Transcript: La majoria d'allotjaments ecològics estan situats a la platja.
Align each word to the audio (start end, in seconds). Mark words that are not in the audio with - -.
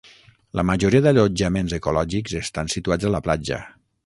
La 0.59 0.63
majoria 0.69 1.01
d'allotjaments 1.07 1.77
ecològics 1.79 2.37
estan 2.43 2.75
situats 2.79 3.11
a 3.11 3.17
la 3.19 3.23
platja. 3.31 3.63